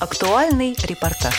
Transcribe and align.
Актуальный 0.00 0.74
репортаж. 0.82 1.34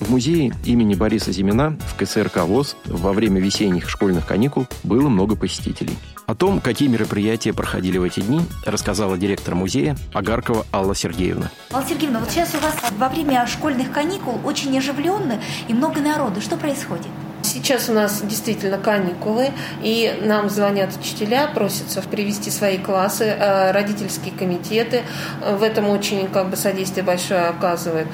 В 0.00 0.10
музее 0.10 0.54
имени 0.64 0.94
Бориса 0.94 1.32
Зимина 1.32 1.76
в 1.86 1.96
КСРК 1.98 2.44
ВОЗ 2.44 2.76
во 2.86 3.12
время 3.12 3.42
весенних 3.42 3.90
школьных 3.90 4.26
каникул 4.26 4.66
было 4.84 5.10
много 5.10 5.36
посетителей. 5.36 5.98
О 6.26 6.34
том, 6.34 6.62
какие 6.62 6.88
мероприятия 6.88 7.52
проходили 7.52 7.98
в 7.98 8.04
эти 8.04 8.20
дни, 8.20 8.40
рассказала 8.64 9.18
директор 9.18 9.54
музея 9.54 9.98
Агаркова 10.14 10.64
Алла 10.72 10.94
Сергеевна. 10.94 11.50
Алла 11.74 11.84
Сергеевна, 11.86 12.20
вот 12.20 12.30
сейчас 12.30 12.54
у 12.54 12.58
вас 12.60 12.76
во 12.96 13.10
время 13.10 13.46
школьных 13.46 13.92
каникул 13.92 14.40
очень 14.44 14.76
оживленно 14.78 15.38
и 15.68 15.74
много 15.74 16.00
народу. 16.00 16.40
Что 16.40 16.56
происходит? 16.56 17.08
Сейчас 17.44 17.90
у 17.90 17.92
нас 17.92 18.22
действительно 18.22 18.78
каникулы, 18.78 19.50
и 19.82 20.18
нам 20.22 20.48
звонят 20.48 20.90
учителя, 20.98 21.46
просятся 21.46 22.00
привести 22.00 22.50
свои 22.50 22.78
классы, 22.78 23.24
э, 23.24 23.70
родительские 23.70 24.32
комитеты 24.32 25.02
в 25.46 25.62
этом 25.62 25.90
очень 25.90 26.26
как 26.28 26.48
бы 26.48 26.56
содействие 26.56 27.04
большое 27.04 27.42
оказывают. 27.42 28.08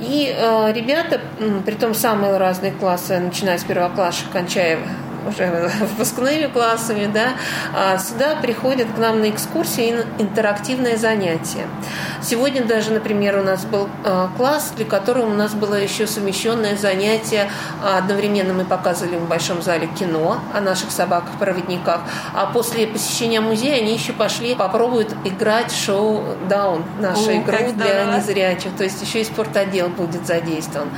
И 0.00 0.34
э, 0.34 0.72
ребята, 0.72 1.20
при 1.66 1.74
том 1.74 1.94
самые 1.94 2.38
разные 2.38 2.72
классы, 2.72 3.18
начиная 3.18 3.58
с 3.58 3.64
первокласса, 3.64 4.24
кончая 4.32 4.78
уже 5.28 5.70
выпускными 5.80 6.46
классами, 6.46 7.06
да, 7.06 7.34
а 7.74 7.98
сюда 7.98 8.36
приходят 8.36 8.88
к 8.94 8.98
нам 8.98 9.20
на 9.20 9.30
экскурсии 9.30 9.94
интерактивное 10.18 10.96
занятие. 10.96 11.66
Сегодня 12.22 12.64
даже, 12.64 12.92
например, 12.92 13.38
у 13.38 13.42
нас 13.42 13.64
был 13.64 13.88
а, 14.04 14.30
класс, 14.36 14.72
для 14.76 14.84
которого 14.84 15.26
у 15.26 15.34
нас 15.34 15.54
было 15.54 15.74
еще 15.74 16.06
совмещенное 16.06 16.76
занятие. 16.76 17.50
Одновременно 17.84 18.52
мы 18.52 18.64
показывали 18.64 19.16
в 19.16 19.28
большом 19.28 19.62
зале 19.62 19.88
кино 19.98 20.40
о 20.54 20.60
наших 20.60 20.90
собаках-проводниках, 20.90 22.00
а 22.34 22.46
после 22.46 22.86
посещения 22.86 23.40
музея 23.40 23.76
они 23.82 23.94
еще 23.94 24.12
пошли 24.12 24.54
попробуют 24.54 25.14
играть 25.24 25.72
шоу 25.72 26.22
«Даун», 26.48 26.84
нашу 27.00 27.30
О, 27.30 27.36
игру 27.36 27.72
для 27.72 28.16
незрячих, 28.16 28.72
то 28.76 28.84
есть 28.84 29.02
еще 29.02 29.20
и 29.20 29.24
спортотдел 29.24 29.88
будет 29.88 30.26
задействован. 30.26 30.88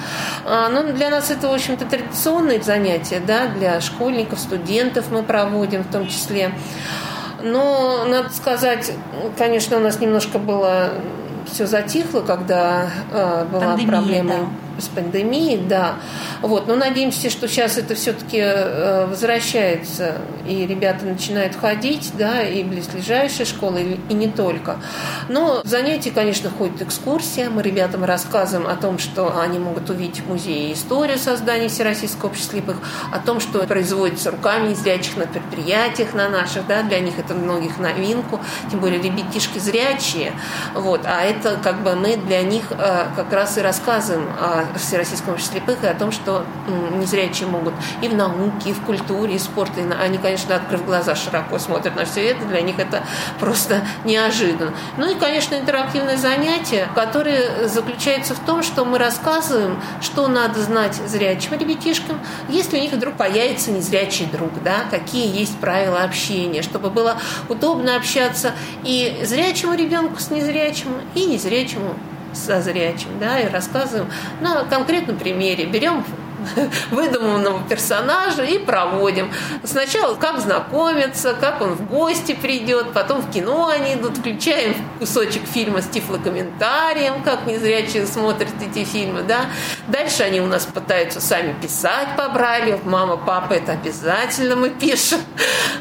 А, 0.45 0.69
ну, 0.69 0.93
для 0.93 1.11
нас 1.11 1.31
это, 1.31 1.49
в 1.49 1.53
общем-то, 1.55 1.87
традиционное 1.87 2.61
занятие, 2.61 3.21
да, 3.21 3.47
для 3.47 3.81
школьников, 3.81 4.14
школьников, 4.15 4.39
студентов 4.39 5.07
мы 5.11 5.23
проводим 5.23 5.83
в 5.83 5.93
том 5.93 6.07
числе. 6.07 6.53
Но, 7.43 8.05
надо 8.07 8.31
сказать, 8.31 8.93
конечно, 9.37 9.77
у 9.77 9.81
нас 9.81 10.01
немножко 10.01 10.39
было 10.39 10.91
все 11.51 11.67
затихло, 11.67 12.21
когда 12.21 12.89
э, 13.13 13.45
была 13.51 13.61
Пандемия, 13.61 13.93
проблема. 13.93 14.31
Да 14.31 14.64
с 14.79 14.89
пандемией, 14.89 15.59
да. 15.59 15.97
Вот. 16.41 16.67
Но 16.67 16.77
надеемся, 16.77 17.31
что 17.31 17.49
сейчас 17.49 17.77
это 17.77 17.95
все-таки 17.95 18.39
э, 18.39 19.07
возвращается, 19.07 20.17
и 20.47 20.67
ребята 20.67 21.05
начинают 21.05 21.57
ходить, 21.57 22.13
да, 22.17 22.43
и 22.43 22.63
близлежащие 22.63 23.45
школы, 23.45 23.99
и 24.09 24.15
не 24.15 24.29
только. 24.29 24.77
Но 25.29 25.61
занятия, 25.65 26.11
конечно, 26.11 26.51
ходят 26.51 26.83
экскурсия. 26.83 27.51
Мы 27.51 27.63
ребятам 27.63 28.05
рассказываем 28.05 28.69
о 28.69 28.77
том, 28.77 28.99
что 28.99 29.39
они 29.39 29.59
могут 29.59 29.91
увидеть 29.91 30.21
в 30.21 30.29
музее 30.29 30.73
историю 30.73 31.19
создания 31.19 31.69
Всероссийского 31.69 32.31
общества 32.31 32.55
слепых, 32.55 32.77
о 33.13 33.19
том, 33.19 33.41
что 33.41 33.61
производится 33.67 34.31
руками 34.31 34.71
незрячих 34.71 35.17
на 35.17 35.27
предприятиях 35.27 36.15
на 36.15 36.29
наших, 36.29 36.67
да, 36.67 36.83
для 36.83 37.01
них 37.01 37.19
это 37.19 37.35
многих 37.35 37.79
новинку, 37.79 38.41
тем 38.71 38.81
более 38.81 39.01
ребятишки 39.01 39.59
зрячие, 39.59 40.33
вот, 40.75 41.03
а 41.05 41.23
это 41.23 41.59
как 41.63 41.83
бы 41.83 41.95
мы 41.95 42.17
для 42.17 42.43
них 42.43 42.65
э, 42.71 43.07
как 43.17 43.33
раз 43.33 43.59
и 43.59 43.61
рассказываем 43.61 44.29
о 44.39 44.64
Всероссийском 44.77 45.35
обществе 45.35 45.55
слепых 45.55 45.83
и 45.85 45.87
о 45.87 45.95
том, 45.95 46.11
что 46.13 46.45
незрячие 46.99 47.49
могут 47.49 47.75
и 48.03 48.09
в 48.09 48.15
науке, 48.15 48.71
и 48.71 48.73
в 48.73 48.81
культуре, 48.83 49.35
и 49.35 49.39
в 49.39 49.43
спорте. 49.43 49.85
Они, 50.01 50.19
конечно, 50.19 50.57
открыв 50.57 50.85
глаза, 50.85 51.15
широко 51.15 51.59
смотрят 51.59 51.97
на 51.97 52.05
все 52.05 52.29
это. 52.29 52.45
Для 52.47 52.61
них 52.61 52.79
это 52.79 53.03
просто 53.41 53.87
неожиданно. 54.05 54.73
Ну 54.97 55.11
и, 55.11 55.15
конечно, 55.15 55.55
интерактивное 55.55 56.17
занятие, 56.17 56.89
которое 56.95 57.69
заключается 57.69 58.35
в 58.35 58.41
том, 58.41 58.63
что 58.63 58.85
мы 58.85 58.99
рассказываем, 58.99 59.81
что 60.01 60.29
надо 60.29 60.61
знать 60.61 60.95
зрячим 61.07 61.53
ребятишкам, 61.59 62.21
если 62.49 62.79
у 62.79 62.81
них 62.81 62.93
вдруг 62.93 63.15
появится 63.15 63.71
незрячий 63.71 64.27
друг, 64.27 64.51
да, 64.63 64.85
какие 64.91 65.27
есть 65.39 65.59
правила 65.59 66.03
общения, 66.03 66.63
чтобы 66.63 66.91
было 66.91 67.17
удобно 67.49 67.97
общаться 67.97 68.53
и 68.83 69.21
зрячему 69.25 69.75
ребенку 69.75 70.21
с 70.21 70.31
незрячим, 70.31 71.01
и 71.15 71.27
незрячему 71.27 71.95
со 72.35 72.61
зрячим, 72.61 73.19
да, 73.19 73.41
и 73.41 73.49
рассказываем 73.49 74.11
на 74.41 74.65
конкретном 74.65 75.17
примере. 75.17 75.67
Берем 75.67 76.05
выдуманного 76.91 77.63
персонажа 77.69 78.45
и 78.45 78.59
проводим. 78.59 79.31
Сначала 79.63 80.15
как 80.15 80.41
знакомиться, 80.41 81.35
как 81.35 81.61
он 81.61 81.75
в 81.75 81.87
гости 81.89 82.35
придет, 82.35 82.93
потом 82.93 83.21
в 83.21 83.31
кино 83.31 83.69
они 83.69 83.95
идут, 83.95 84.19
включаем 84.19 84.75
кусочек 84.99 85.47
фильма 85.47 85.83
с 85.83 85.87
тифлокомментарием, 85.87 87.23
как 87.23 87.47
незрячие 87.47 88.07
смотрят 88.07 88.53
эти 88.61 88.85
фильмы, 88.85 89.23
да. 89.23 89.47
Дальше 89.89 90.23
они 90.23 90.41
у 90.41 90.47
нас 90.47 90.65
пытаются 90.67 91.21
сами 91.21 91.55
писать 91.61 92.09
по. 92.17 92.35
Мама, 92.85 93.17
папа, 93.17 93.55
это 93.55 93.73
обязательно 93.73 94.57
мы 94.57 94.71
пишем. 94.71 95.21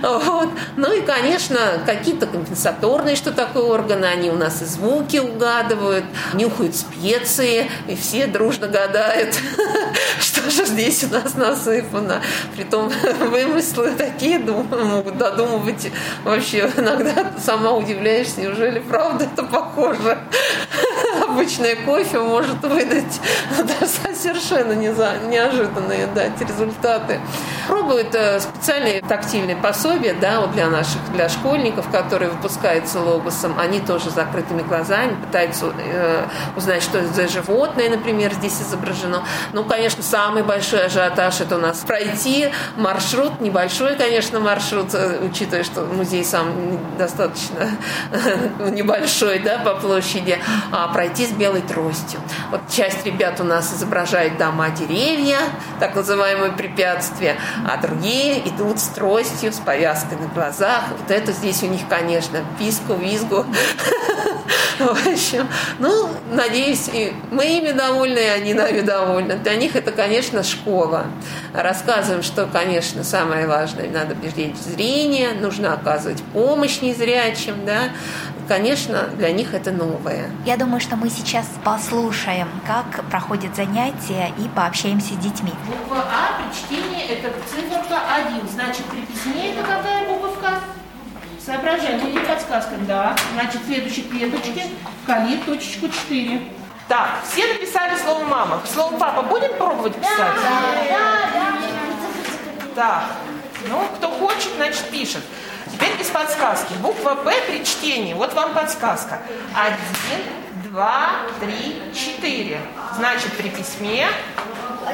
Вот. 0.02 0.50
Ну 0.84 0.92
и, 0.92 1.00
конечно, 1.00 1.82
какие-то 1.86 2.28
компенсаторные, 2.28 3.16
что 3.16 3.32
такое 3.32 3.64
органы, 3.64 4.04
они 4.04 4.30
у 4.30 4.36
нас 4.36 4.62
и 4.62 4.66
звуки 4.66 5.16
угадывают, 5.16 6.04
нюхают 6.34 6.76
специи, 6.76 7.72
и 7.88 7.96
все 7.96 8.28
дружно 8.28 8.68
гадают, 8.68 9.34
что 10.20 10.52
же 10.52 10.66
здесь 10.66 11.06
у 11.06 11.08
нас 11.08 11.36
насыпано. 11.36 12.22
Притом 12.54 12.92
вымыслы 13.32 13.92
такие 13.92 14.40
могут 14.40 15.18
додумывать. 15.18 15.90
Вообще 16.26 16.70
иногда 16.76 17.32
сама 17.42 17.72
удивляешься, 17.72 18.42
неужели 18.42 18.80
правда 18.80 19.24
это 19.24 19.44
похоже. 19.44 20.18
Обычное 21.34 21.76
кофе 21.76 22.20
может 22.20 22.62
выдать 22.62 23.20
совершенно 24.22 24.74
неожиданные 24.74 26.06
дать 26.08 26.40
результаты. 26.40 27.20
Пробуют 27.68 28.14
э, 28.14 28.40
специальные 28.40 29.02
тактильные 29.02 29.56
пособия 29.56 30.14
да, 30.14 30.42
вот 30.42 30.52
для 30.52 30.70
наших, 30.70 31.02
для 31.14 31.30
школьников, 31.30 31.90
которые 31.90 32.30
выпускаются 32.30 33.00
логосом. 33.00 33.58
Они 33.58 33.80
тоже 33.80 34.12
с 34.12 34.14
закрытыми 34.14 34.62
глазами 34.62 35.16
пытаются 35.26 35.74
э, 35.76 36.26
узнать, 36.56 36.84
что 36.84 37.00
это 37.00 37.12
за 37.12 37.28
животное, 37.28 37.90
например, 37.90 38.32
здесь 38.34 38.62
изображено. 38.62 39.24
Ну, 39.54 39.64
конечно, 39.64 40.04
самый 40.04 40.44
большой 40.44 40.86
ажиотаж 40.86 41.42
это 41.42 41.56
у 41.56 41.60
нас 41.60 41.80
пройти 41.80 42.52
маршрут, 42.76 43.42
небольшой, 43.42 43.96
конечно, 43.96 44.40
маршрут, 44.40 44.94
э, 44.94 45.20
учитывая, 45.24 45.64
что 45.64 45.82
музей 45.86 46.24
сам 46.24 46.80
достаточно 46.98 47.72
небольшой, 48.70 49.40
да, 49.40 49.58
по 49.58 49.74
площади, 49.74 50.38
а 50.72 50.90
пройти 50.90 51.23
с 51.26 51.32
белой 51.32 51.62
тростью. 51.62 52.20
Вот 52.52 52.62
часть 52.70 53.06
ребят 53.06 53.40
у 53.40 53.44
нас 53.44 53.74
изображает 53.74 54.38
дома, 54.38 54.70
деревья, 54.70 55.40
так 55.80 55.96
называемые 55.96 56.52
препятствия, 56.52 57.38
а 57.68 57.78
другие 57.78 58.48
идут 58.48 58.80
с 58.80 58.88
тростью, 58.90 59.52
с 59.52 59.60
повязкой 59.60 60.18
на 60.18 60.28
глазах. 60.28 60.84
Вот 60.98 61.12
это 61.12 61.32
здесь 61.32 61.64
у 61.64 61.68
них, 61.68 61.82
конечно, 61.90 62.40
писку, 62.58 62.94
визгу. 62.94 63.46
В 64.80 65.08
общем, 65.08 65.48
ну, 65.80 66.10
надеюсь, 66.32 66.90
и 66.92 67.14
мы 67.32 67.46
ими 67.46 67.72
довольны, 67.72 68.18
и 68.18 68.28
они 68.28 68.54
нами 68.54 68.82
довольны. 68.82 69.36
Для 69.36 69.56
них 69.56 69.76
это, 69.76 69.92
конечно, 69.92 70.44
школа. 70.44 71.06
Рассказываем, 71.54 72.24
что, 72.24 72.48
конечно, 72.48 73.04
самое 73.04 73.48
важное, 73.48 73.90
надо 73.90 74.16
беречь 74.16 74.56
зрение, 74.56 75.34
нужно 75.34 75.74
оказывать 75.74 76.22
помощь 76.34 76.82
незрячим, 76.82 77.66
да. 77.66 77.92
Конечно, 78.48 79.08
для 79.18 79.32
них 79.32 79.54
это 79.54 79.72
новое. 79.72 80.30
Я 80.46 80.58
думаю, 80.58 80.82
что 80.82 80.96
мы 80.96 81.10
сейчас 81.10 81.48
послушаем, 81.64 82.50
как 82.68 83.06
проходят 83.10 83.56
занятия 83.56 84.34
и 84.38 84.48
пообщаемся 84.50 85.14
с 85.14 85.18
детьми. 85.18 85.52
Буква 85.66 86.04
А 86.12 86.38
при 86.38 86.54
чтении 86.54 87.06
это 87.06 87.30
циферка 87.50 88.02
1. 88.28 88.50
Значит, 88.50 88.86
при 88.86 89.02
письме 89.02 89.52
это 89.52 89.62
какая 89.62 90.08
буковка? 90.08 90.60
Соображаем, 91.44 92.00
будет 92.00 92.28
подсказка. 92.28 92.76
Да. 92.88 93.16
Значит, 93.34 93.62
в 93.62 93.66
следующей 93.66 94.04
клеточке 94.04 94.66
кали 95.06 95.38
точечку 95.38 95.88
4. 95.88 96.42
Так, 96.88 97.10
все 97.26 97.48
написали 97.48 97.98
слово 97.98 98.26
мама. 98.26 98.62
Слово 98.72 98.98
папа 98.98 99.22
будем 99.22 99.54
пробовать 99.58 99.96
писать? 99.96 100.18
Да, 100.18 100.62
да, 100.90 101.52
да. 102.76 102.76
Так, 102.76 103.04
ну, 103.70 103.88
кто 103.96 104.10
хочет, 104.10 104.54
значит, 104.56 104.90
пишет. 104.90 105.24
Теперь 105.72 105.96
без 105.98 106.08
подсказки. 106.08 106.74
Буква 106.82 107.16
П 107.16 107.34
при 107.48 107.64
чтении. 107.64 108.14
Вот 108.14 108.34
вам 108.34 108.54
подсказка. 108.54 109.20
Один, 109.56 110.24
два, 110.70 111.22
три, 111.40 111.82
четыре. 111.94 112.60
Значит, 112.96 113.34
при 113.34 113.50
письме... 113.50 114.08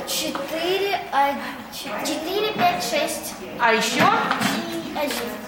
Четыре, 0.07 0.99
четыре, 2.05 2.53
пять, 2.53 2.83
шесть. 2.83 3.33
А 3.59 3.73
еще? 3.73 4.03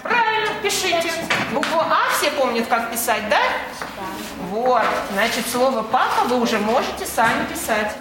Правильно, 0.02 0.50
пишите. 0.62 1.12
Букву 1.52 1.78
А 1.78 2.10
все 2.18 2.30
помнят, 2.32 2.66
как 2.66 2.90
писать, 2.90 3.28
да? 3.28 3.38
Вот. 4.50 4.82
Значит, 5.12 5.46
слово 5.46 5.82
«папа» 5.82 6.24
вы 6.26 6.40
уже 6.40 6.58
можете 6.58 7.06
сами 7.06 7.46
писать. 7.46 7.96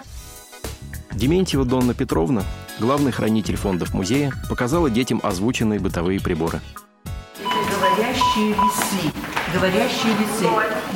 Дементьева 1.11 1.63
Донна 1.63 1.93
Петровна, 1.93 2.43
главный 2.81 3.11
хранитель 3.11 3.55
фондов 3.55 3.93
музея, 3.93 4.33
показала 4.49 4.89
детям 4.89 5.21
озвученные 5.23 5.79
бытовые 5.79 6.19
приборы. 6.19 6.59
Это 7.39 7.79
говорящие 7.79 8.49
весы. 8.49 9.13
говорящие 9.53 10.13
весы. 10.19 10.49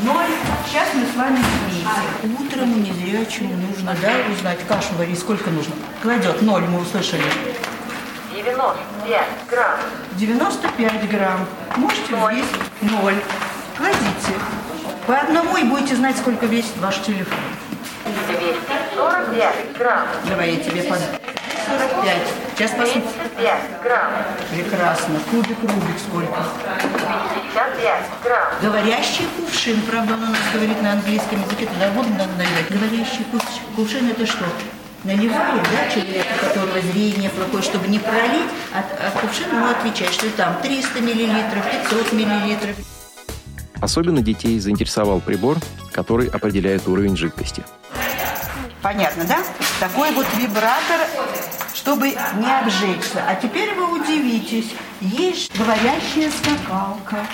Ноль. 0.03 0.25
Сейчас 0.67 0.87
мы 0.95 1.05
с 1.05 1.15
вами 1.15 1.37
вместе. 1.37 2.43
Утром 2.43 2.83
незрячему 2.83 3.53
нужно, 3.55 3.95
да, 4.01 4.11
узнать, 4.33 4.59
кашу 4.67 4.95
варить 4.97 5.19
сколько 5.19 5.51
нужно. 5.51 5.73
Кладет 6.01 6.41
ноль, 6.41 6.63
мы 6.63 6.81
услышали. 6.81 7.23
95 8.33 9.27
грамм. 9.49 9.79
95 10.13 11.09
грамм. 11.09 11.45
Можете 11.77 12.15
взвесить 12.15 12.45
ноль. 12.81 13.15
Кладите. 13.77 14.33
По 15.05 15.19
одному 15.19 15.55
и 15.57 15.63
будете 15.63 15.95
знать, 15.95 16.17
сколько 16.17 16.47
весит 16.47 16.75
ваш 16.77 16.97
телефон. 17.01 17.37
245 18.27 19.77
грамм. 19.77 20.07
Давай 20.27 20.55
я 20.55 20.63
тебе 20.63 20.81
под 20.83 20.99
45. 21.65 22.17
Сейчас 22.55 22.71
посмотрим. 22.71 23.03
35 23.35 23.81
грамм. 23.83 24.11
Прекрасно. 24.51 25.19
Кубик 25.31 25.61
Рубик 25.61 25.99
сколько? 25.99 26.43
55 27.53 28.03
грамм. 28.23 28.47
Говорящий 28.61 29.25
кувшин, 29.37 29.81
правда, 29.81 30.13
он 30.13 30.23
у 30.23 30.27
нас 30.27 30.39
говорит 30.53 30.81
на 30.81 30.93
английском 30.93 31.41
языке, 31.41 31.65
туда 31.65 31.89
воду 31.91 32.09
надо 32.09 32.31
наливать. 32.37 32.69
Говорящий 32.69 33.25
кувшин, 33.31 33.63
кувшин 33.75 34.09
это 34.09 34.25
что? 34.25 34.45
Наливает, 35.03 35.61
да, 35.63 35.89
человек, 35.93 36.25
у 36.35 36.45
которого 36.45 36.81
зрение 36.81 37.29
плохое, 37.29 37.61
чтобы 37.61 37.87
не 37.87 37.99
пролить, 37.99 38.49
а, 38.73 38.79
а 38.79 39.19
кувшин 39.19 39.49
ему 39.49 39.67
отвечает, 39.67 40.11
что 40.13 40.29
там 40.31 40.59
300 40.63 40.99
миллилитров, 41.01 41.63
500 41.89 42.13
миллилитров. 42.13 42.75
Особенно 43.81 44.21
детей 44.21 44.59
заинтересовал 44.59 45.19
прибор, 45.21 45.57
который 45.91 46.27
определяет 46.27 46.87
уровень 46.87 47.15
жидкости. 47.15 47.63
Понятно, 48.81 49.25
да? 49.25 49.39
Такой 49.79 50.11
вот 50.11 50.25
вибратор, 50.37 51.01
чтобы 51.85 52.07
не 52.09 52.59
обжечься. 52.59 53.23
А 53.27 53.35
теперь 53.35 53.75
вы 53.75 53.99
удивитесь, 53.99 54.73
есть 55.01 55.55
говорящая 55.55 56.31
скакалка. 56.31 57.27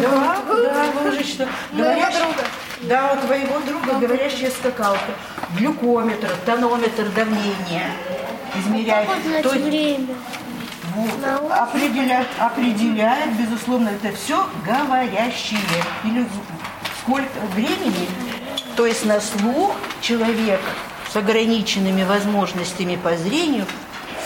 Да, 0.00 0.36
да, 0.46 1.24
что? 1.24 1.48
Говорящая, 1.72 2.34
да, 2.82 3.12
у 3.12 3.26
твоего 3.26 3.58
друга 3.66 3.94
говорящая 3.98 4.52
скакалка. 4.52 5.10
Глюкометр, 5.58 6.30
тонометр 6.46 7.08
давления 7.16 7.90
измеряет. 8.54 9.08
То 9.42 9.54
есть- 9.54 9.66
время. 9.66 10.14
вот, 10.94 11.50
определяет, 11.50 12.28
определяет, 12.38 13.32
безусловно, 13.36 13.88
это 13.88 14.16
все 14.16 14.46
говорящие. 14.64 15.58
Или 16.04 16.24
сколько 17.02 17.40
времени, 17.56 18.08
то 18.76 18.86
есть 18.86 19.04
на 19.04 19.20
слух 19.20 19.74
человек 20.00 20.60
с 21.12 21.16
ограниченными 21.16 22.04
возможностями 22.04 22.96
по 22.96 23.16
зрению 23.16 23.66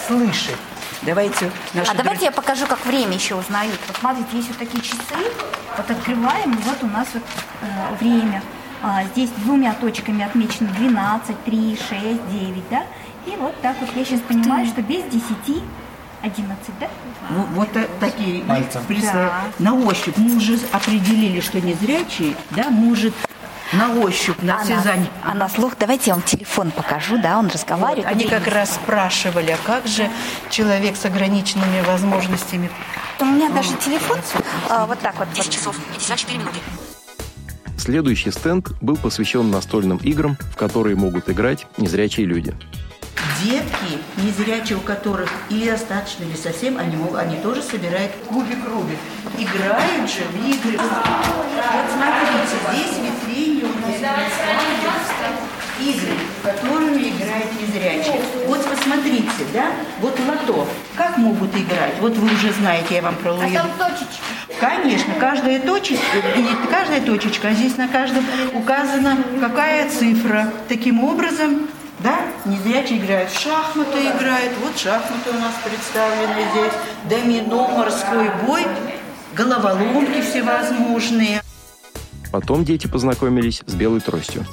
слышит. 0.07 0.57
Давайте 1.03 1.51
наши 1.75 1.91
А 1.91 1.95
давайте 1.95 2.27
я 2.27 2.31
покажу, 2.33 2.67
как 2.67 2.85
время 2.87 3.15
еще 3.15 3.35
узнают. 3.35 3.79
Вот 3.89 3.97
смотрите, 3.99 4.29
есть 4.33 4.49
вот 4.49 4.59
такие 4.59 4.83
часы. 4.83 4.99
Вот 5.77 5.91
открываем, 5.91 6.53
и 6.53 6.57
вот 6.63 6.83
у 6.83 6.87
нас 6.87 7.09
вот 7.13 7.23
э, 7.63 7.95
время. 8.01 8.43
А, 8.83 9.05
здесь 9.13 9.31
двумя 9.39 9.73
точками 9.75 10.25
отмечено 10.25 10.69
12, 10.69 11.45
3, 11.45 11.77
6, 11.77 11.93
9, 12.31 12.69
да? 12.71 12.83
И 13.27 13.37
вот 13.37 13.59
так 13.63 13.77
вот 13.81 13.91
я 13.97 14.05
сейчас 14.05 14.21
понимаю, 14.21 14.67
что 14.67 14.83
без 14.83 15.03
10, 15.05 15.63
11, 16.23 16.59
да? 16.81 16.89
Вот, 17.31 17.47
вот 17.55 17.73
та- 17.73 17.87
такие 18.01 18.43
Пальцем. 18.45 18.83
представь, 18.87 19.15
Да. 19.15 19.43
на 19.59 19.75
ощупь. 19.75 20.17
Мы 20.17 20.37
уже 20.37 20.59
определили, 20.73 21.41
что 21.41 21.61
незрячий, 21.61 22.37
да, 22.51 22.71
может 22.71 23.15
на 23.79 23.95
ощупь, 24.01 24.41
на 24.43 24.55
А 24.55 24.57
на, 24.59 24.63
осязание. 24.63 25.09
а 25.23 25.35
на 25.35 25.49
слух, 25.49 25.75
давайте 25.79 26.11
я 26.11 26.15
вам 26.15 26.23
телефон 26.23 26.71
покажу, 26.71 27.19
да, 27.19 27.39
он 27.39 27.47
Вот, 27.47 27.55
разговаривает. 27.55 28.07
Они 28.07 28.25
как 28.27 28.47
раз 28.47 28.75
спрашивали, 28.75 29.51
а 29.51 29.59
как 29.67 29.87
же 29.87 30.09
человек 30.51 30.97
с 30.97 31.05
ограниченными 31.05 31.81
возможностями 31.83 32.71
У 33.21 33.25
меня 33.25 33.51
даже 33.51 33.75
телефон 33.77 34.19
а, 34.69 34.87
вот 34.87 34.99
так 35.01 35.19
вот. 35.19 35.29
10 35.35 35.53
часов, 35.53 35.77
54 35.93 36.39
минуты. 36.39 36.59
Следующий 37.77 38.31
стенд 38.31 38.71
был 38.81 38.97
посвящен 38.97 39.51
настольным 39.51 39.99
играм, 39.99 40.39
в 40.53 40.57
которые 40.57 40.97
могут 40.97 41.29
играть 41.29 41.67
незрячие 41.77 42.27
люди. 42.27 42.55
Детки, 43.43 43.99
незрячие 44.17 44.79
у 44.79 44.81
которых 44.81 45.31
или 45.51 45.71
достаточно, 45.71 46.25
или 46.25 46.37
совсем, 46.37 46.79
они, 46.79 46.97
они 47.17 47.37
тоже 47.37 47.63
собирают 47.63 48.13
кубик 48.29 48.59
Рубик. 48.67 48.99
Играют 49.39 50.11
же 50.11 50.23
в 50.33 50.49
игры. 50.49 50.79
Вот 50.79 51.87
смотрите, 51.93 52.57
здесь 52.73 52.97
в 52.97 53.29
игры, 55.81 56.13
которыми 56.43 57.09
играют 57.09 57.51
незрячие. 57.61 58.21
Вот 58.47 58.65
посмотрите, 58.65 59.45
да, 59.53 59.67
вот 60.01 60.19
лото. 60.29 60.69
Как 60.97 61.17
могут 61.19 61.55
играть? 61.55 61.95
Вот 62.01 62.17
вы 62.17 62.33
уже 62.33 62.53
знаете, 62.53 62.97
я 62.97 63.03
вам 63.03 63.17
про 63.17 63.31
А 63.31 63.35
Луи. 63.35 63.53
там 63.53 63.71
точечки. 63.79 64.21
Конечно, 64.61 65.15
каждая 65.19 65.61
точечка, 65.61 66.19
не 66.37 66.71
каждая 66.71 67.01
точечка, 67.01 67.49
а 67.49 67.53
здесь 67.53 67.77
на 67.77 67.89
каждом 67.89 68.25
указана 68.53 69.17
какая 69.41 69.91
цифра. 69.91 70.53
Таким 70.69 71.03
образом, 71.03 71.69
да, 71.99 72.21
незрячие 72.45 72.99
играют 72.99 73.31
в 73.31 73.41
шахматы, 73.41 73.99
играют. 74.01 74.53
Вот 74.63 74.79
шахматы 74.79 75.31
у 75.31 75.41
нас 75.41 75.55
представлены 75.65 76.49
здесь. 76.53 76.73
Домино, 77.11 77.69
морской 77.69 78.31
бой, 78.47 78.65
головоломки 79.35 80.21
всевозможные. 80.23 81.43
Потом 82.35 82.65
дети 82.65 82.89
познакомились 82.89 83.63
с 83.65 83.75
белой 83.75 84.01
тростью. 84.01 84.45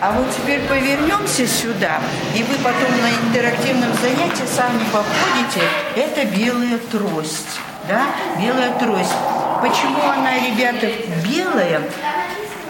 А 0.00 0.12
вот 0.12 0.34
теперь 0.34 0.60
повернемся 0.60 1.46
сюда, 1.46 2.00
и 2.34 2.42
вы 2.42 2.54
потом 2.64 2.90
на 3.02 3.10
интерактивном 3.28 3.92
занятии 4.00 4.46
сами 4.50 4.80
походите. 4.90 5.60
Это 5.94 6.24
белая 6.34 6.78
трость, 6.90 7.60
да, 7.86 8.06
белая 8.40 8.78
трость. 8.78 9.12
Почему 9.60 10.08
она, 10.08 10.38
ребята, 10.38 10.90
белая? 11.22 11.82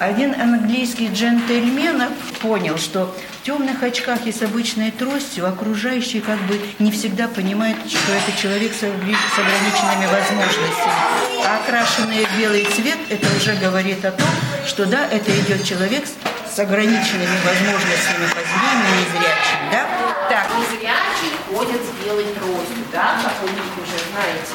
Один 0.01 0.41
английский 0.41 1.09
джентльмен 1.13 2.03
понял, 2.41 2.79
что 2.79 3.15
в 3.41 3.47
темных 3.47 3.83
очках 3.83 4.27
и 4.27 4.33
с 4.33 4.43
обычной 4.43 4.91
тростью 4.91 5.49
окружающие 5.49 6.23
как 6.23 6.41
бы 6.43 6.61
не 6.79 6.91
всегда 6.91 7.29
понимают, 7.29 7.79
что 7.89 8.13
это 8.13 8.37
человек 8.41 8.73
с 8.73 8.83
огр- 8.83 9.17
с 9.35 9.39
ограниченными 9.39 10.07
возможностями. 10.07 11.19
А 11.45 11.57
окрашенный 11.57 12.27
в 12.27 12.39
белый 12.39 12.65
цвет, 12.65 12.99
это 13.09 13.27
уже 13.37 13.55
говорит 13.55 14.05
о 14.05 14.13
том, 14.13 14.29
что 14.67 14.87
да, 14.87 15.07
это 15.11 15.31
идет 15.39 15.65
человек 15.65 16.05
с- 16.07 16.59
ограниченными 16.59 17.39
возможностями 17.45 18.27
по 18.35 18.41
зрению, 18.43 18.99
незрячим, 18.99 19.71
да? 19.71 19.87
Так, 20.29 20.49
Незрячие 20.59 21.39
ходят 21.49 21.81
с 21.81 22.05
белой 22.05 22.25
тростью, 22.35 22.85
да, 22.93 23.17
как 23.23 23.33
вы 23.43 23.49
уже 23.49 23.99
знаете. 24.11 24.55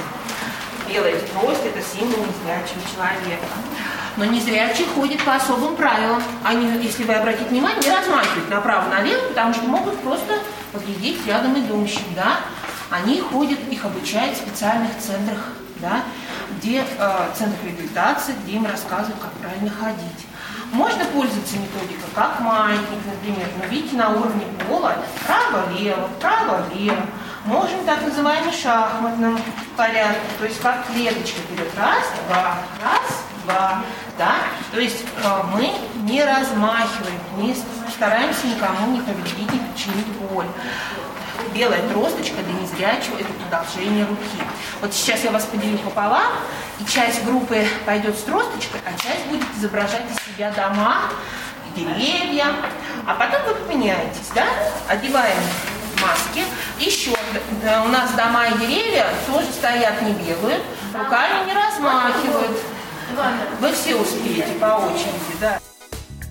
Белая 0.90 1.16
трость– 1.32 1.62
это 1.66 1.80
символ 1.82 2.26
незрячего 2.26 2.82
человека. 2.94 3.46
Но 4.18 4.26
незрячие 4.26 4.86
ходят 4.94 5.24
по 5.24 5.36
особым 5.36 5.76
правилам. 5.78 6.22
Они, 6.44 6.68
если 6.84 7.04
вы 7.06 7.14
обратите 7.14 7.46
внимание, 7.50 7.82
не 7.82 7.90
размахивают 7.96 8.50
направо-налево, 8.50 9.30
потому 9.30 9.54
что 9.54 9.64
могут 9.64 9.98
просто 10.02 10.40
поглядеть 10.74 11.26
рядом 11.26 11.58
идущим, 11.58 12.04
да. 12.16 12.42
Они 12.90 13.22
ходят, 13.22 13.60
их 13.72 13.86
обучают 13.86 14.36
в 14.38 14.42
специальных 14.42 14.92
центрах, 15.00 15.40
да, 15.78 16.04
где 16.52 16.82
э, 16.82 17.32
центрах 17.36 17.64
реабилитации, 17.64 18.36
где 18.44 18.54
им 18.54 18.66
рассказывают, 18.66 19.22
как 19.22 19.32
правильно 19.34 19.70
ходить. 19.70 20.28
Можно 20.72 21.06
пользоваться 21.06 21.56
методикой, 21.58 22.10
как 22.16 22.40
маятник, 22.40 23.06
например, 23.06 23.48
но 23.60 23.66
видите, 23.68 23.96
на 23.96 24.10
уровне 24.10 24.46
пола 24.68 24.96
право-лево, 25.26 26.10
право-лево. 26.20 27.06
Можем 27.46 27.86
так 27.86 28.02
называемый 28.02 28.52
шахматном 28.52 29.40
порядке, 29.78 30.22
то 30.40 30.46
есть 30.46 30.60
как 30.62 30.88
клеточка 30.88 31.40
вперед. 31.42 31.70
Раз, 31.78 32.06
два, 32.28 32.58
раз, 32.82 33.24
два. 33.44 33.84
Да? 34.18 34.36
То 34.72 34.80
есть 34.80 35.04
э, 35.24 35.42
мы 35.54 35.72
не 36.10 36.24
размахиваем, 36.24 37.20
не 37.38 37.56
стараемся 37.92 38.48
никому 38.48 38.94
не 38.94 39.02
повредить, 39.02 39.52
не 39.52 39.60
причинить 39.60 40.08
боль. 40.32 40.48
Белая 41.54 41.88
тросточка 41.90 42.38
для 42.42 42.54
незрячего– 42.62 43.18
это 43.20 43.32
продолжение 43.34 44.06
руки. 44.06 44.44
Вот 44.82 44.94
сейчас 44.94 45.24
я 45.24 45.32
вас 45.32 45.46
поделю 45.46 45.78
пополам, 45.78 46.34
и 46.80 46.86
часть 46.92 47.24
группы 47.26 47.64
пойдет 47.86 48.18
с 48.18 48.24
тросточкой, 48.24 48.80
а 48.86 48.92
часть 49.00 49.26
будет 49.28 49.46
изображать 49.58 50.04
из 50.10 50.34
себя 50.34 50.52
дома, 50.52 51.02
деревья. 51.76 52.48
А 53.06 53.14
потом 53.14 53.42
вы 53.48 53.54
поменяетесь, 53.56 54.32
да? 54.34 54.46
Одеваем 54.88 55.38
маски. 56.02 56.44
Еще 56.80 57.12
да, 57.64 57.84
у 57.84 57.88
нас 57.90 58.12
дома 58.14 58.48
и 58.48 58.58
деревья 58.58 59.06
тоже 59.28 59.48
стоят, 59.52 60.02
не 60.02 60.14
бегают, 60.14 60.64
руками 60.94 61.46
не 61.46 61.54
размахивают. 61.54 62.60
Вы 63.60 63.72
все 63.74 63.96
успеете 63.96 64.54
по 64.60 64.66
очереди, 64.66 65.38
да. 65.40 65.60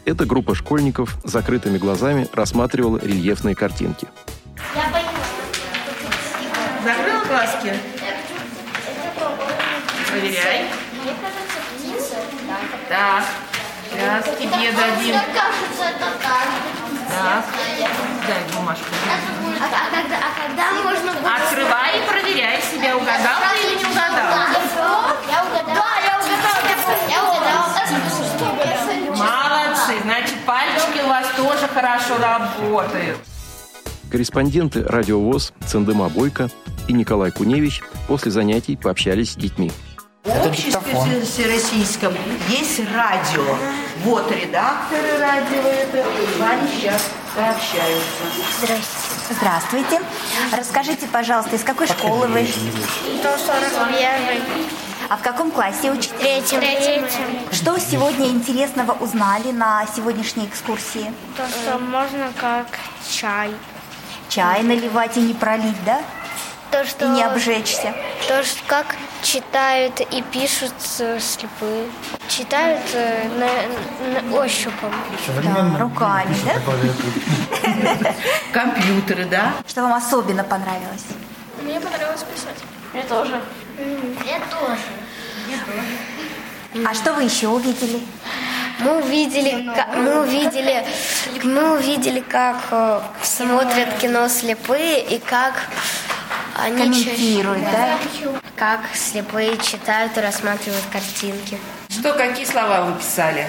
Эта 0.05 0.25
группа 0.25 0.57
школьников 0.57 1.17
закрытыми 1.23 1.79
глазами 1.79 2.29
рассматривала 2.33 2.99
рельефные 2.99 3.55
картинки. 3.55 4.09
Закрыл 6.85 7.21
глазки? 7.29 7.73
Проверяй. 10.09 10.67
Так. 12.89 13.25
Сейчас 13.91 14.25
тебе 14.37 14.73
дадим. 14.73 15.15
Так. 17.09 17.45
Дай 18.27 18.43
бумажку. 18.55 18.85
А 19.61 19.67
когда, 19.95 20.17
а 20.17 20.31
когда 20.41 20.67
можно 20.83 21.13
будет... 21.13 21.25
Открывай 21.25 21.99
и 21.99 22.03
проверяй 22.09 22.63
себя, 22.63 22.97
угадал 22.97 23.43
или 23.63 23.79
не 23.79 23.85
угадал. 23.85 24.33
Я 25.31 25.45
угадал. 25.45 25.75
Да, 25.75 25.91
я 26.05 26.15
угадал. 26.19 26.59
Я 27.09 27.19
угадал. 27.23 27.65
Молодцы. 29.17 29.95
Значит, 30.03 30.37
пальчики 30.45 31.01
у 31.05 31.09
вас 31.09 31.27
тоже 31.37 31.69
хорошо 31.69 32.17
работают. 32.19 33.19
Корреспонденты 34.11 34.85
«Радио 34.85 35.19
ВОЗ» 35.19 35.53
Цендема 35.67 36.09
Бойко 36.11 36.51
и 36.89 36.93
Николай 36.93 37.31
Куневич 37.31 37.83
после 38.09 38.31
занятий 38.31 38.77
пообщались 38.77 39.33
с 39.33 39.37
детьми. 39.37 39.71
В 40.25 40.47
обществе 40.47 41.21
всероссийском 41.23 42.15
есть 42.49 42.81
радио. 42.95 43.45
Вот 44.05 44.31
редакторы 44.31 45.19
радио 45.19 45.61
это. 45.63 46.05
С 46.37 46.39
вами 46.39 46.69
сейчас 46.77 47.11
пообщаются. 47.35 48.23
Здравствуйте. 48.61 49.13
Здравствуйте. 49.31 50.01
Расскажите, 50.57 51.07
пожалуйста, 51.09 51.57
из 51.57 51.63
какой 51.63 51.87
школы 51.89 52.27
вы? 52.29 52.47
141. 52.47 54.43
А 55.09 55.17
в 55.17 55.23
каком 55.23 55.51
классе 55.51 55.91
учитесь? 55.91 56.13
Третьем. 56.19 56.61
Третьем. 56.61 57.07
Что 57.51 57.79
сегодня 57.79 58.29
интересного 58.29 58.93
узнали 58.93 59.51
на 59.51 59.85
сегодняшней 59.95 60.47
экскурсии? 60.47 61.13
То, 61.37 61.47
что 61.49 61.79
можно 61.79 62.33
как 62.41 62.67
чай. 63.11 63.51
Чай 64.29 64.63
наливать 64.63 65.17
и 65.17 65.21
не 65.21 65.35
пролить, 65.35 65.85
да? 65.85 66.01
То, 66.73 66.87
что... 66.87 67.05
И 67.05 67.09
не 67.09 67.23
обжечься. 67.23 67.95
То, 68.27 68.43
что 68.43 68.61
как 68.67 68.97
читают 69.23 70.01
и 70.01 70.23
пишут 70.23 70.73
э, 71.01 71.21
слепые. 71.21 71.87
Читают 72.29 72.81
э, 72.95 73.29
на, 73.39 74.23
на 74.23 74.37
ощупом. 74.39 74.91
Да, 75.45 75.79
руками, 75.79 76.35
да? 76.47 78.15
Компьютеры, 78.53 79.27
да? 79.27 79.53
Что 79.69 79.83
вам 79.83 79.93
особенно 79.93 80.45
понравилось? 80.45 81.05
Мне 81.63 81.79
понравилось 81.79 82.25
писать. 82.35 82.57
Мне 82.95 83.03
тоже. 83.03 83.39
Мне 83.77 84.41
тоже. 84.51 84.79
А 86.89 86.95
что 86.95 87.13
вы 87.13 87.25
еще 87.25 87.49
увидели? 87.49 88.01
Мы 88.79 88.99
увидели, 88.99 89.71
мы 89.95 90.23
увидели, 90.23 90.85
мы 91.45 91.75
увидели, 91.75 92.21
как 92.21 92.57
э, 92.71 93.01
смотрят 93.23 93.99
кино 94.01 94.27
слепые 94.29 95.05
и 95.05 95.19
как 95.19 95.55
они 96.57 96.77
ча- 96.77 97.11
Комментируют, 97.11 97.63
да? 97.71 97.99
как 98.57 98.81
слепые 98.95 99.57
читают 99.59 100.17
и 100.17 100.21
рассматривают 100.21 100.85
картинки. 100.93 101.59
Что, 101.89 102.13
какие 102.15 102.45
слова 102.45 102.83
вы 102.83 102.99
писали? 102.99 103.47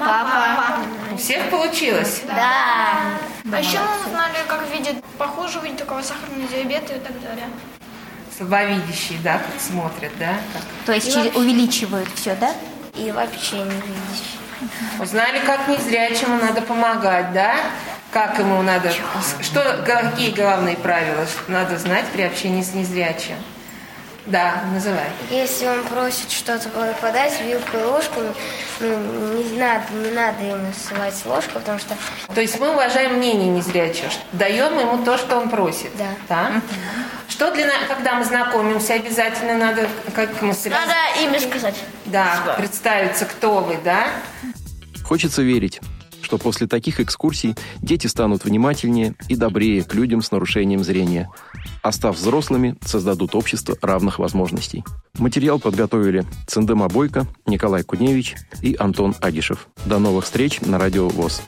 Папа. 0.00 0.78
У 1.12 1.16
всех 1.16 1.48
получилось? 1.50 2.22
Да. 2.26 3.18
А 3.52 3.60
еще 3.60 3.78
мы 3.78 4.06
узнали, 4.08 4.36
как 4.48 4.62
видят 4.72 5.02
похожего 5.18 5.66
такого 5.70 6.02
сахарного 6.02 6.46
диабета 6.48 6.94
и 6.94 6.98
так 7.00 7.20
далее. 7.20 7.46
Слабовидящие, 8.36 9.18
да, 9.22 9.34
как 9.38 9.60
смотрят, 9.60 10.12
да? 10.18 10.34
Как? 10.52 10.62
То 10.86 10.92
есть 10.92 11.12
через- 11.12 11.34
увеличивают 11.36 12.08
все, 12.14 12.34
да? 12.36 12.52
И 12.94 13.10
вообще 13.12 13.56
не 13.58 13.64
видящие. 13.64 14.38
Узнали, 14.98 15.40
как 15.44 15.68
незрячему 15.68 16.38
надо 16.38 16.62
помогать, 16.62 17.32
да? 17.32 17.54
Как 18.14 18.38
ему 18.38 18.62
надо... 18.62 18.92
Что, 19.42 19.82
какие 19.84 20.30
главные 20.30 20.76
правила 20.76 21.26
надо 21.48 21.76
знать 21.78 22.04
при 22.12 22.22
общении 22.22 22.62
с 22.62 22.72
незрячим? 22.72 23.34
Да, 24.26 24.62
называй. 24.72 25.08
Если 25.30 25.66
он 25.66 25.82
просит 25.82 26.30
что-то 26.30 26.68
подать, 27.00 27.40
вилку 27.40 27.76
и 27.76 27.82
ложку, 27.82 28.20
ну, 28.78 29.42
не 29.42 29.58
надо, 29.58 29.92
не 29.92 30.12
надо 30.12 30.44
ему 30.44 30.72
ссылать 30.72 31.14
ложку, 31.26 31.54
потому 31.54 31.80
что 31.80 31.96
То 32.32 32.40
есть 32.40 32.58
мы 32.60 32.70
уважаем 32.70 33.16
мнение 33.16 33.48
незрячего, 33.48 34.08
даем 34.30 34.78
ему 34.78 35.04
то, 35.04 35.18
что 35.18 35.36
он 35.36 35.50
просит. 35.50 35.90
Да. 36.28 36.62
Что 37.28 37.50
для 37.50 37.66
нас, 37.66 37.78
когда 37.88 38.14
мы 38.14 38.24
знакомимся, 38.24 38.94
обязательно 38.94 39.58
надо, 39.58 39.88
как 40.14 40.40
мы 40.40 40.54
сразу- 40.54 40.88
имя 41.20 41.40
сказать. 41.40 41.74
да, 42.06 42.54
представиться, 42.58 43.24
кто 43.24 43.58
вы, 43.58 43.76
да? 43.82 44.06
Хочется 45.04 45.42
верить, 45.42 45.80
что 46.24 46.38
после 46.38 46.66
таких 46.66 46.98
экскурсий 46.98 47.54
дети 47.80 48.08
станут 48.08 48.44
внимательнее 48.44 49.14
и 49.28 49.36
добрее 49.36 49.84
к 49.84 49.94
людям 49.94 50.22
с 50.22 50.32
нарушением 50.32 50.82
зрения, 50.82 51.30
а 51.82 51.92
став 51.92 52.16
взрослыми, 52.16 52.76
создадут 52.84 53.34
общество 53.34 53.76
равных 53.80 54.18
возможностей. 54.18 54.82
Материал 55.18 55.60
подготовили 55.60 56.24
Цендема 56.48 56.88
Бойко, 56.88 57.26
Николай 57.46 57.84
Куневич 57.84 58.34
и 58.62 58.74
Антон 58.78 59.14
Агишев. 59.20 59.68
До 59.84 59.98
новых 59.98 60.24
встреч 60.24 60.60
на 60.60 60.78
Радио 60.78 61.08
ВОЗ. 61.08 61.42